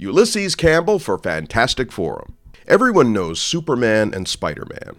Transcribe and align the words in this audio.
Ulysses 0.00 0.54
Campbell 0.54 1.00
for 1.00 1.18
Fantastic 1.18 1.90
Forum. 1.90 2.36
Everyone 2.68 3.12
knows 3.12 3.40
Superman 3.40 4.14
and 4.14 4.28
Spider 4.28 4.64
Man. 4.70 4.94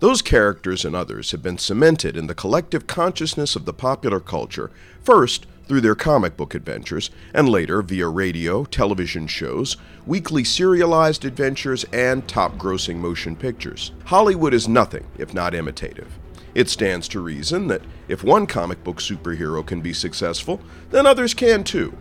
Those 0.00 0.22
characters 0.22 0.86
and 0.86 0.96
others 0.96 1.32
have 1.32 1.42
been 1.42 1.58
cemented 1.58 2.16
in 2.16 2.28
the 2.28 2.34
collective 2.34 2.86
consciousness 2.86 3.56
of 3.56 3.66
the 3.66 3.74
popular 3.74 4.20
culture, 4.20 4.70
first 5.02 5.44
through 5.66 5.82
their 5.82 5.94
comic 5.94 6.38
book 6.38 6.54
adventures, 6.54 7.10
and 7.34 7.46
later 7.46 7.82
via 7.82 8.08
radio, 8.08 8.64
television 8.64 9.26
shows, 9.26 9.76
weekly 10.06 10.44
serialized 10.44 11.26
adventures, 11.26 11.84
and 11.92 12.26
top 12.26 12.56
grossing 12.56 12.96
motion 12.96 13.36
pictures. 13.36 13.92
Hollywood 14.06 14.54
is 14.54 14.66
nothing 14.66 15.04
if 15.18 15.34
not 15.34 15.54
imitative. 15.54 16.18
It 16.54 16.70
stands 16.70 17.06
to 17.08 17.20
reason 17.20 17.66
that 17.66 17.82
if 18.08 18.24
one 18.24 18.46
comic 18.46 18.82
book 18.82 18.96
superhero 18.96 19.66
can 19.66 19.82
be 19.82 19.92
successful, 19.92 20.58
then 20.88 21.04
others 21.04 21.34
can 21.34 21.64
too. 21.64 21.94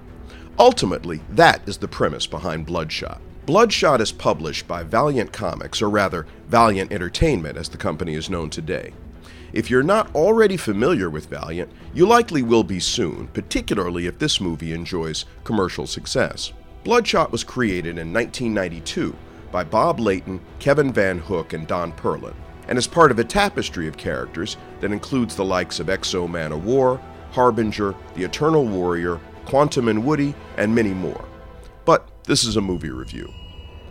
Ultimately, 0.59 1.21
that 1.29 1.61
is 1.67 1.77
the 1.77 1.87
premise 1.87 2.25
behind 2.25 2.65
Bloodshot. 2.65 3.21
Bloodshot 3.45 4.01
is 4.01 4.11
published 4.11 4.67
by 4.67 4.83
Valiant 4.83 5.31
Comics, 5.31 5.81
or 5.83 5.89
rather, 5.89 6.25
Valiant 6.47 6.91
Entertainment 6.91 7.57
as 7.57 7.69
the 7.69 7.77
company 7.77 8.15
is 8.15 8.29
known 8.29 8.49
today. 8.49 8.91
If 9.53 9.69
you're 9.69 9.83
not 9.83 10.13
already 10.15 10.57
familiar 10.57 11.09
with 11.11 11.29
Valiant, 11.29 11.71
you 11.93 12.07
likely 12.07 12.41
will 12.41 12.63
be 12.63 12.79
soon, 12.79 13.27
particularly 13.27 14.07
if 14.07 14.17
this 14.17 14.41
movie 14.41 14.73
enjoys 14.73 15.25
commercial 15.43 15.85
success. 15.85 16.51
Bloodshot 16.83 17.31
was 17.31 17.43
created 17.43 17.97
in 17.99 18.11
1992 18.11 19.15
by 19.51 19.63
Bob 19.63 19.99
Layton, 19.99 20.41
Kevin 20.59 20.91
Van 20.91 21.19
Hook, 21.19 21.53
and 21.53 21.67
Don 21.67 21.93
Perlin, 21.93 22.35
and 22.67 22.77
is 22.77 22.87
part 22.87 23.11
of 23.11 23.19
a 23.19 23.23
tapestry 23.23 23.87
of 23.87 23.95
characters 23.95 24.57
that 24.81 24.91
includes 24.91 25.35
the 25.35 25.45
likes 25.45 25.79
of 25.79 25.89
X-O 25.89 26.27
Manowar, 26.27 26.99
Harbinger, 27.31 27.93
the 28.15 28.23
Eternal 28.23 28.65
Warrior, 28.65 29.19
Quantum 29.47 29.87
and 29.87 30.03
Woody, 30.03 30.35
and 30.57 30.75
many 30.75 30.93
more. 30.93 31.23
But 31.85 32.09
this 32.25 32.43
is 32.43 32.57
a 32.57 32.61
movie 32.61 32.89
review. 32.89 33.33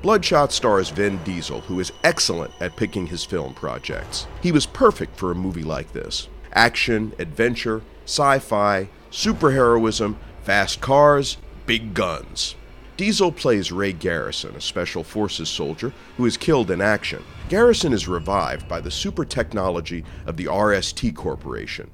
Bloodshot 0.02 0.52
stars 0.52 0.91
Vin 0.91 1.19
Diesel, 1.24 1.62
who 1.62 1.80
is 1.80 1.92
excellent 2.05 2.53
at 2.61 2.77
picking 2.77 3.06
his 3.06 3.25
film 3.25 3.55
projects. 3.55 4.27
He 4.42 4.53
was 4.53 4.67
perfect 4.67 5.17
for 5.17 5.30
a 5.30 5.34
movie 5.34 5.64
like 5.64 5.92
this 5.92 6.28
action, 6.53 7.14
adventure, 7.19 7.83
sci 8.05 8.39
fi, 8.39 8.89
superheroism, 9.11 10.17
fast 10.42 10.83
cars, 10.83 11.39
big 11.64 11.95
guns. 11.95 12.55
Diesel 12.98 13.33
plays 13.33 13.73
Ray 13.73 13.92
Garrison, 13.92 14.55
a 14.56 14.61
Special 14.61 15.02
Forces 15.02 15.48
soldier 15.48 15.92
who 16.17 16.27
is 16.27 16.36
killed 16.36 16.70
in 16.70 16.80
action. 16.80 17.23
Garrison 17.48 17.92
is 17.92 18.08
revived 18.08 18.69
by 18.69 18.80
the 18.80 18.91
super 18.91 19.25
technology 19.25 20.05
of 20.27 20.36
the 20.36 20.47
RST 20.47 21.14
Corporation, 21.14 21.91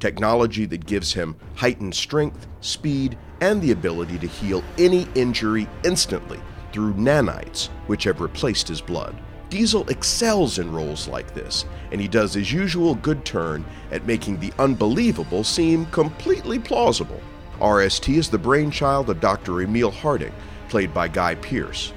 technology 0.00 0.66
that 0.66 0.86
gives 0.86 1.12
him 1.12 1.36
heightened 1.54 1.94
strength, 1.94 2.46
speed, 2.60 3.16
and 3.40 3.60
the 3.60 3.72
ability 3.72 4.18
to 4.18 4.26
heal 4.26 4.62
any 4.78 5.06
injury 5.14 5.68
instantly 5.84 6.40
through 6.72 6.94
nanites, 6.94 7.68
which 7.86 8.04
have 8.04 8.20
replaced 8.20 8.68
his 8.68 8.80
blood. 8.80 9.16
Diesel 9.48 9.88
excels 9.88 10.58
in 10.58 10.72
roles 10.72 11.06
like 11.06 11.32
this, 11.32 11.64
and 11.92 12.00
he 12.00 12.08
does 12.08 12.34
his 12.34 12.52
usual 12.52 12.96
good 12.96 13.24
turn 13.24 13.64
at 13.92 14.06
making 14.06 14.40
the 14.40 14.52
unbelievable 14.58 15.44
seem 15.44 15.86
completely 15.86 16.58
plausible. 16.58 17.20
RST 17.60 18.14
is 18.16 18.28
the 18.28 18.38
brainchild 18.38 19.08
of 19.08 19.20
Dr. 19.20 19.62
Emil 19.62 19.90
Harding, 19.90 20.32
played 20.68 20.92
by 20.92 21.08
Guy 21.08 21.36
Pearce. 21.36 21.92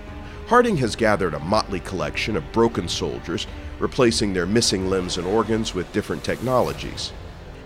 Harding 0.47 0.77
has 0.77 0.95
gathered 0.95 1.33
a 1.33 1.39
motley 1.39 1.79
collection 1.81 2.37
of 2.37 2.51
broken 2.51 2.87
soldiers, 2.87 3.47
replacing 3.79 4.33
their 4.33 4.45
missing 4.45 4.89
limbs 4.89 5.17
and 5.17 5.27
organs 5.27 5.73
with 5.73 5.91
different 5.91 6.23
technologies. 6.23 7.11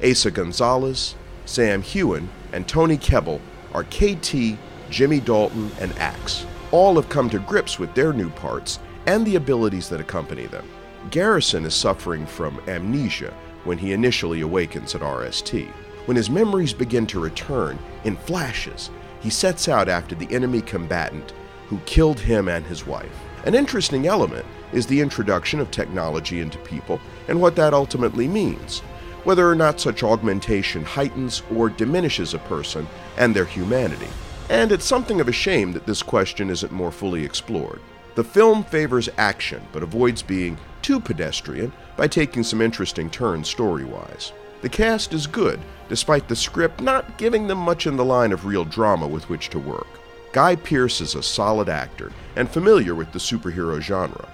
Eiza 0.03 0.33
Gonzalez, 0.33 1.15
Sam 1.45 1.81
Heughan, 1.81 2.27
and 2.51 2.67
Tony 2.67 2.97
Kebbell 2.97 3.39
are 3.73 3.85
KT, 3.85 4.57
Jimmy 4.89 5.21
Dalton, 5.21 5.71
and 5.79 5.97
Axe 5.97 6.45
all 6.71 6.95
have 6.95 7.07
come 7.07 7.29
to 7.29 7.39
grips 7.39 7.79
with 7.79 7.93
their 7.93 8.11
new 8.11 8.29
parts 8.31 8.79
and 9.05 9.25
the 9.25 9.37
abilities 9.37 9.87
that 9.87 10.01
accompany 10.01 10.45
them. 10.47 10.67
Garrison 11.09 11.63
is 11.65 11.73
suffering 11.73 12.25
from 12.25 12.59
amnesia 12.67 13.33
when 13.63 13.77
he 13.77 13.93
initially 13.93 14.41
awakens 14.41 14.93
at 14.93 15.01
RST. 15.01 15.67
When 16.05 16.17
his 16.17 16.29
memories 16.29 16.73
begin 16.73 17.07
to 17.07 17.21
return 17.21 17.79
in 18.03 18.17
flashes, 18.17 18.89
he 19.21 19.29
sets 19.29 19.69
out 19.69 19.87
after 19.87 20.15
the 20.15 20.29
enemy 20.33 20.59
combatant 20.59 21.31
who 21.69 21.77
killed 21.85 22.19
him 22.19 22.49
and 22.49 22.65
his 22.65 22.85
wife. 22.85 23.23
An 23.45 23.55
interesting 23.55 24.07
element 24.07 24.45
is 24.73 24.85
the 24.85 24.99
introduction 24.99 25.61
of 25.61 25.71
technology 25.71 26.41
into 26.41 26.57
people 26.59 26.99
and 27.29 27.39
what 27.39 27.55
that 27.55 27.73
ultimately 27.73 28.27
means, 28.27 28.81
whether 29.23 29.49
or 29.49 29.55
not 29.55 29.79
such 29.79 30.03
augmentation 30.03 30.83
heightens 30.83 31.43
or 31.53 31.69
diminishes 31.69 32.33
a 32.33 32.39
person 32.39 32.87
and 33.17 33.35
their 33.35 33.45
humanity 33.45 34.09
and 34.49 34.71
it's 34.71 34.85
something 34.85 35.21
of 35.21 35.27
a 35.27 35.33
shame 35.33 35.71
that 35.71 35.85
this 35.85 36.03
question 36.03 36.49
isn't 36.49 36.71
more 36.71 36.91
fully 36.91 37.23
explored. 37.23 37.79
The 38.15 38.23
film 38.23 38.63
favors 38.63 39.09
action, 39.17 39.63
but 39.71 39.83
avoids 39.83 40.21
being 40.21 40.57
too 40.81 40.99
pedestrian 40.99 41.71
by 41.95 42.07
taking 42.07 42.43
some 42.43 42.61
interesting 42.61 43.09
turns 43.09 43.49
story 43.49 43.85
wise. 43.85 44.33
The 44.61 44.69
cast 44.69 45.13
is 45.13 45.27
good, 45.27 45.59
despite 45.89 46.27
the 46.27 46.35
script 46.35 46.81
not 46.81 47.17
giving 47.17 47.47
them 47.47 47.57
much 47.57 47.87
in 47.87 47.97
the 47.97 48.05
line 48.05 48.31
of 48.31 48.45
real 48.45 48.65
drama 48.65 49.07
with 49.07 49.29
which 49.29 49.49
to 49.49 49.59
work. 49.59 49.87
Guy 50.33 50.55
Pearce 50.55 50.99
is 51.01 51.15
a 51.15 51.23
solid 51.23 51.69
actor 51.69 52.11
and 52.35 52.49
familiar 52.49 52.95
with 52.95 53.11
the 53.11 53.19
superhero 53.19 53.79
genre. 53.79 54.27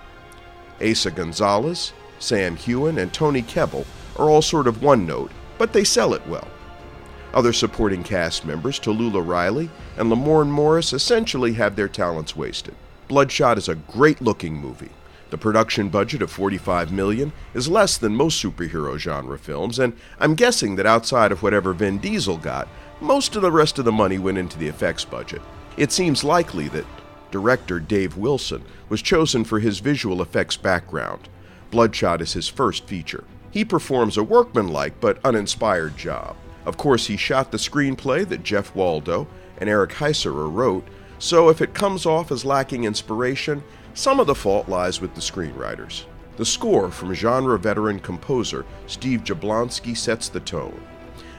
Eiza 0.80 1.14
Gonzalez, 1.14 1.94
Sam 2.20 2.58
Heughan, 2.58 2.98
and 3.02 3.14
Tony 3.14 3.42
Kebbell 3.42 3.86
are 4.19 4.30
all 4.30 4.41
sort 4.41 4.68
of 4.68 4.84
one 4.84 5.06
note, 5.06 5.31
but 5.57 5.74
they 5.74 5.84
sell 5.84 6.13
it 6.13 6.25
well. 6.28 6.47
Other 7.34 7.53
supporting 7.53 8.03
cast 8.03 8.46
members, 8.46 8.80
Talulah 8.80 9.25
Riley 9.25 9.69
and 9.97 10.09
Lamorne 10.12 10.50
Morris, 10.50 10.94
essentially 10.94 11.53
have 11.53 11.75
their 11.75 11.88
talents 11.88 12.35
wasted. 12.35 12.75
Bloodshot 13.08 13.58
is 13.58 13.69
a 13.69 13.75
great 13.75 14.22
looking 14.22 14.56
movie. 14.56 14.91
The 15.29 15.38
production 15.38 15.90
budget 15.90 16.24
of 16.24 16.31
45 16.31 16.91
million 16.91 17.31
is 17.53 17.68
less 17.68 17.97
than 17.97 18.16
most 18.16 18.44
superhero 18.44 18.97
genre 18.97 19.38
films, 19.38 19.78
and 19.78 19.94
I'm 20.19 20.34
guessing 20.34 20.75
that 20.75 20.88
outside 20.88 21.31
of 21.31 21.44
whatever 21.44 21.74
Vin 21.74 22.00
Diesel 22.00 22.38
got, 22.38 22.68
most 23.00 23.35
of 23.35 23.44
the 23.44 23.52
rest 23.52 23.78
of 23.78 23.85
the 23.85 23.91
money 23.91 24.18
went 24.18 24.40
into 24.40 24.58
the 24.58 24.68
effects 24.68 25.06
budget. 25.06 25.41
It 25.78 25.91
seems 25.91 26.24
likely 26.24 26.68
that 26.69 26.85
director 27.29 27.79
Dave 27.79 28.18
Wilson 28.18 28.63
was 28.90 29.03
chosen 29.03 29.44
for 29.44 29.59
his 29.59 29.79
visual 29.79 30.22
effects 30.22 30.58
background. 30.58 31.29
Bloodshot 31.69 32.22
is 32.22 32.34
his 32.34 32.47
first 32.47 32.85
feature. 32.85 33.24
He 33.52 33.66
performs 33.66 34.18
a 34.18 34.24
workmanlike 34.24 35.00
but 35.00 35.24
uninspired 35.26 35.98
job. 35.98 36.36
Of 36.66 36.78
course, 36.78 37.08
he 37.08 37.18
shot 37.18 37.52
the 37.52 37.58
screenplay 37.58 38.28
that 38.28 38.44
Jeff 38.44 38.74
Wadlow 38.74 39.28
and 39.58 39.70
Eric 39.70 39.92
Heisserer 39.92 40.52
wrote, 40.52 40.88
so 41.18 41.50
if 41.50 41.62
it 41.62 41.74
comes 41.74 42.06
off 42.06 42.32
as 42.32 42.46
lacking 42.46 42.84
inspiration, 42.84 43.64
some 43.94 44.20
of 44.20 44.28
the 44.28 44.36
fault 44.36 44.70
lies 44.70 45.02
with 45.02 45.16
the 45.16 45.22
screenwriters. 45.22 46.06
The 46.38 46.46
score 46.46 46.90
from 46.92 47.14
genre 47.14 47.59
veteran 47.59 48.00
composer 48.00 48.66
Steve 48.88 49.24
Jablonsky 49.24 49.98
sets 49.98 50.30
the 50.30 50.40
tone. 50.40 50.82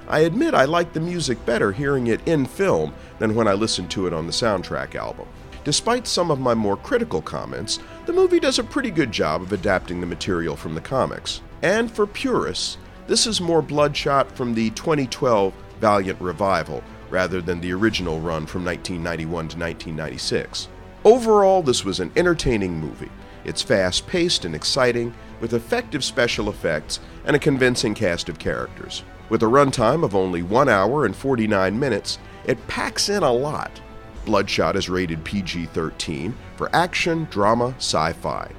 I 0.09 0.21
admit 0.21 0.53
I 0.53 0.65
like 0.65 0.93
the 0.93 1.01
music 1.01 1.47
better 1.47 1.73
hearing 1.73 2.09
it 2.09 2.27
in 2.27 2.45
film 2.45 2.93
than 3.19 3.35
when 3.35 3.47
I 3.47 3.53
listened 3.53 3.91
to 3.93 4.07
it 4.07 4.13
on 4.13 4.27
the 4.27 4.33
soundtrack 4.33 4.97
album. 4.97 5.29
Despite 5.63 6.07
some 6.07 6.31
of 6.31 6.41
my 6.41 6.55
more 6.55 6.77
critical 6.77 7.23
comments, 7.23 7.79
the 8.07 8.13
movie 8.13 8.41
does 8.41 8.59
a 8.59 8.65
pretty 8.65 8.91
good 8.91 9.13
job 9.13 9.43
of 9.43 9.53
adapting 9.53 10.01
the 10.01 10.07
material 10.07 10.57
from 10.57 10.75
the 10.75 10.81
comics. 10.81 11.43
And 11.63 11.91
for 11.91 12.07
purists, 12.07 12.79
this 13.07 13.27
is 13.27 13.41
more 13.41 13.63
Bloodshot 13.63 14.31
from 14.33 14.55
the 14.55 14.71
2012 14.71 15.53
Valiant 15.81 16.21
revival 16.21 16.83
rather 17.11 17.41
than 17.41 17.61
the 17.61 17.73
original 17.73 18.21
run 18.21 18.47
from 18.47 18.65
1991 18.65 19.31
to 19.49 19.59
1996. 19.59 20.69
Overall, 21.05 21.63
this 21.63 21.85
was 21.85 22.01
an 22.01 22.13
entertaining 22.17 22.79
movie. 22.79 23.11
It's 23.45 23.63
fast 23.63 24.07
paced 24.07 24.45
and 24.45 24.55
exciting, 24.55 25.15
with 25.41 25.55
effective 25.55 26.05
special 26.05 26.51
effects 26.51 27.01
and 27.25 27.35
a 27.35 27.39
convincing 27.39 27.95
cast 27.95 28.29
of 28.29 28.39
characters. 28.39 29.03
With 29.31 29.43
a 29.43 29.47
runtime 29.47 30.05
of 30.05 30.15
only 30.15 30.43
1 30.43 30.69
hour 30.69 31.07
and 31.07 31.17
49 31.17 31.79
minutes, 31.79 32.19
it 32.45 32.65
packs 32.69 33.09
in 33.09 33.23
a 33.23 33.33
lot. 33.33 33.81
Bloodshot 34.27 34.77
is 34.77 34.91
rated 34.91 35.25
PG 35.25 35.67
13 35.67 36.37
for 36.57 36.69
action, 36.75 37.27
drama, 37.31 37.75
sci 37.79 38.13
fi. 38.13 38.51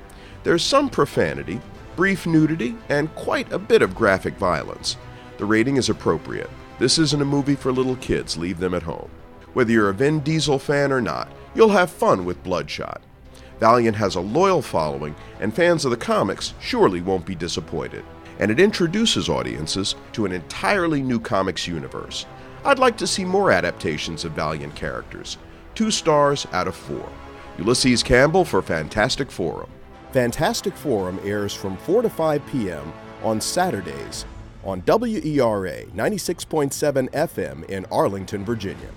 There's 0.44 0.64
some 0.64 0.90
profanity, 0.90 1.62
brief 1.96 2.26
nudity, 2.26 2.76
and 2.90 3.14
quite 3.16 3.52
a 3.52 3.60
bit 3.60 3.82
of 3.82 3.96
graphic 3.96 4.36
violence. 4.36 4.98
The 5.38 5.46
rating 5.46 5.78
is 5.78 5.90
appropriate. 5.90 6.50
This 6.80 6.98
isn't 6.98 7.22
a 7.22 7.26
movie 7.26 7.56
for 7.56 7.72
little 7.72 7.96
kids, 7.98 8.38
leave 8.38 8.60
them 8.60 8.74
at 8.74 8.84
home. 8.84 9.10
Whether 9.54 9.72
you're 9.72 9.90
a 9.90 9.94
Vin 9.94 10.22
Diesel 10.22 10.60
fan 10.60 10.92
or 10.92 11.02
not, 11.02 11.32
you'll 11.54 11.70
have 11.70 11.90
fun 11.92 12.26
with 12.26 12.44
Bloodshot. 12.44 13.02
Valiant 13.60 13.98
has 13.98 14.16
a 14.16 14.22
loyal 14.22 14.62
following, 14.62 15.16
and 15.40 15.54
fans 15.54 15.86
of 15.86 15.92
the 15.92 15.98
comics 15.98 16.54
surely 16.60 17.02
won't 17.02 17.26
be 17.26 17.36
disappointed. 17.36 18.04
And 18.40 18.50
it 18.50 18.60
introduces 18.60 19.30
audiences 19.30 19.94
to 20.14 20.26
an 20.26 20.32
entirely 20.32 21.02
new 21.02 21.20
comics 21.20 21.68
universe. 21.68 22.26
I'd 22.66 22.80
like 22.80 22.98
to 22.98 23.08
see 23.08 23.26
more 23.26 23.52
adaptations 23.52 24.26
of 24.26 24.32
Valiant 24.32 24.74
characters. 24.74 25.38
Two 25.76 25.92
stars 25.92 26.48
out 26.52 26.68
of 26.68 26.76
four. 26.76 27.08
Ulysses 27.58 28.02
Campbell 28.02 28.46
for 28.46 28.62
Fantastic 28.62 29.30
Forum. 29.30 29.70
Fantastic 30.12 30.75
Forum 30.75 31.19
airs 31.24 31.54
from 31.54 31.78
4 31.78 32.02
to 32.02 32.10
5 32.10 32.46
p.m. 32.48 32.92
on 33.24 33.40
Saturdays 33.40 34.25
on 34.63 34.84
WERA 34.86 35.86
96.7 35.86 37.10
FM 37.12 37.63
in 37.69 37.86
Arlington, 37.86 38.44
Virginia. 38.44 38.90